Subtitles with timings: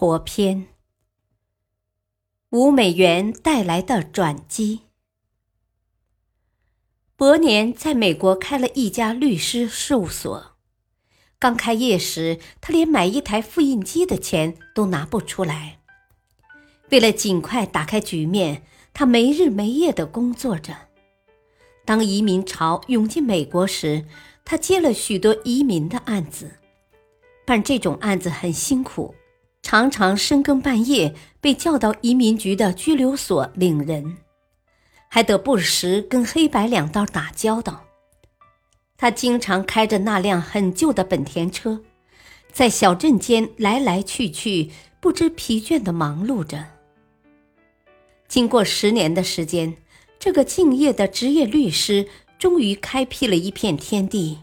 [0.00, 0.68] 活篇：
[2.52, 4.80] 五美元带来的转机。
[7.16, 10.56] 伯年在美国开了一家律师事务所。
[11.38, 15.80] 刚开业时，他连买一台复印机的钱都拿不出来。
[16.88, 18.62] 为了尽快打开局面，
[18.94, 20.74] 他没日没夜的工作着。
[21.84, 24.06] 当移民潮涌进美国时，
[24.46, 26.52] 他接了许多移民的案子。
[27.44, 29.14] 办这种案子很辛苦。
[29.62, 34.16] 常常深更半夜被叫到移民局的拘留所领人，
[35.08, 37.84] 还得不时跟黑白两道打交道。
[38.96, 41.80] 他经常开着那辆很旧的本田车，
[42.52, 46.66] 在小镇间来来去去，不知疲倦地忙碌着。
[48.28, 49.76] 经过十年的时间，
[50.18, 52.08] 这个敬业的职业律师
[52.38, 54.38] 终于开辟了一片天地。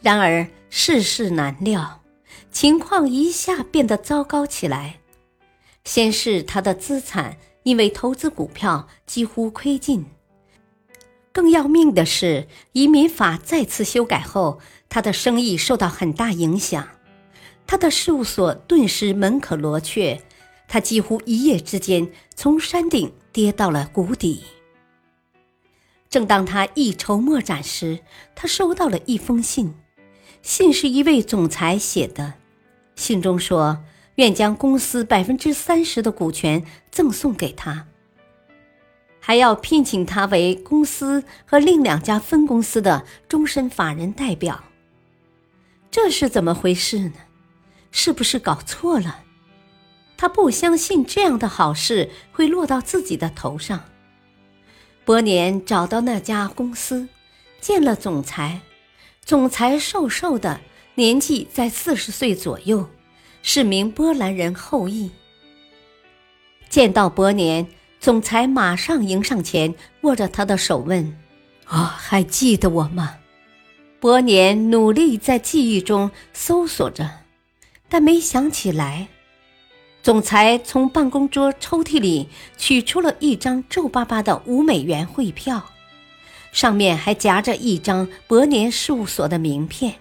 [0.00, 2.01] 然而世事难料。
[2.50, 5.00] 情况一下变得糟糕起来。
[5.84, 10.06] 先是他的资产因为投资股票几乎亏尽，
[11.32, 16.88] 更要命的是，移民法再次修改后，他的生意受到很大影响，
[17.66, 20.22] 他的事务所顿时门可罗雀，
[20.68, 24.44] 他几乎一夜之间从山顶跌到了谷底。
[26.08, 28.00] 正当他一筹莫展时，
[28.34, 29.74] 他收到了一封信，
[30.42, 32.34] 信是一位总裁写的。
[32.96, 33.82] 信中说，
[34.16, 37.86] 愿将公司百分之三十的股权赠送给他，
[39.18, 44.64] 还要聘请他为公司和另两家分公司的终身法人代表。
[45.90, 47.12] 这是怎么回事呢？
[47.90, 49.24] 是不是搞错了？
[50.16, 53.84] 他不相信这样的好事会落到自己的头上。
[55.04, 57.08] 伯年找到那家公司，
[57.60, 58.60] 见了总裁，
[59.24, 60.60] 总裁瘦瘦的。
[60.94, 62.86] 年纪在四十岁左右，
[63.42, 65.10] 是名波兰人后裔。
[66.68, 67.66] 见到伯年，
[67.98, 71.16] 总裁马上迎上前，握着他的手问
[71.64, 73.16] ：“啊，还记得我吗？”
[74.00, 77.10] 伯年努力在记忆中搜索着，
[77.88, 79.08] 但没想起来。
[80.02, 82.28] 总裁从办公桌抽屉里
[82.58, 85.64] 取出了一张皱巴巴的五美元汇票，
[86.52, 89.94] 上面还夹着一张伯年事务所的名片。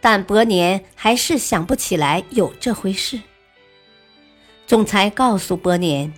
[0.00, 3.20] 但伯年还是想不起来有这回事。
[4.66, 6.14] 总裁告诉伯年，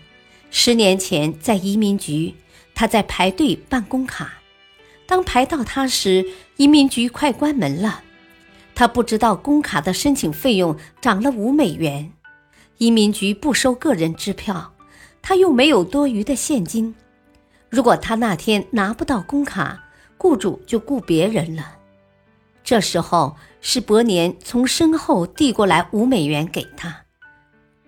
[0.50, 2.34] 十年前在移民局，
[2.74, 4.34] 他在排队办工卡。
[5.06, 6.24] 当排到他时，
[6.56, 8.04] 移民局快关门了。
[8.74, 12.12] 他不知道工卡的申请费用涨了五美元，
[12.78, 14.74] 移民局不收个人支票，
[15.20, 16.94] 他又没有多余的现金。
[17.72, 19.84] 如果他那天拿不到工卡，
[20.18, 21.78] 雇主就雇别人了。
[22.62, 27.04] 这时候是伯年从身后递过来五美元给他，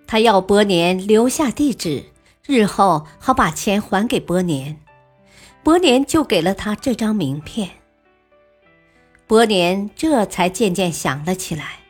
[0.06, 2.02] 他要伯年留下地址，
[2.46, 4.80] 日后好把钱还给伯年。
[5.62, 7.68] 伯年就给了他这张名片。
[9.26, 11.80] 伯年这才渐渐想了起来，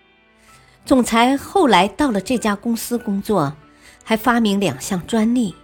[0.84, 3.54] 总裁后来到了这家公司工作，
[4.02, 5.54] 还发明两项专利。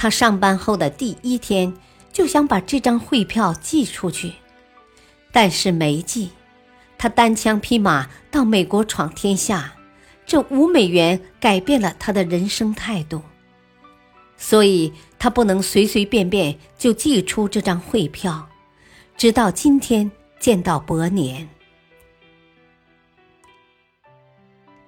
[0.00, 1.70] 他上班后的第一天
[2.10, 4.32] 就想把这张汇票寄出去，
[5.30, 6.30] 但是没寄。
[6.96, 9.74] 他单枪匹马到美国闯天下，
[10.24, 13.20] 这五美元改变了他的人生态度，
[14.38, 18.48] 所以他不能随随便便就寄出这张汇票。
[19.18, 21.46] 直到今天见到伯年，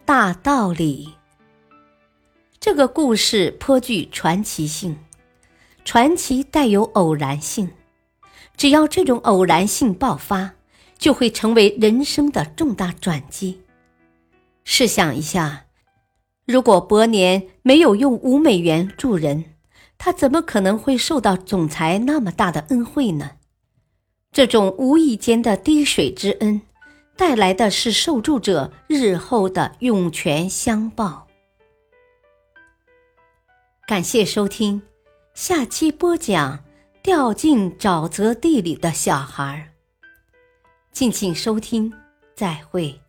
[0.07, 1.13] 大道理。
[2.65, 4.97] 这个故事颇具传奇性，
[5.85, 7.71] 传奇带有偶然性，
[8.57, 10.53] 只要这种偶然性爆发。
[11.03, 13.61] 就会成为人生的重大转机。
[14.63, 15.65] 试想一下，
[16.47, 19.47] 如果伯年没有用五美元助人，
[19.99, 23.33] 他怎么可能会受到总裁那么大的恩惠呢？
[24.31, 26.63] 这种无意间的滴水之恩，
[27.17, 31.27] 带来的是受助者日后的涌泉相报。
[33.89, 34.81] 感谢收听，
[35.35, 36.63] 下期播讲
[37.03, 39.73] 掉进沼泽地里的小孩。
[40.93, 41.91] 敬请收听，
[42.35, 43.02] 再会。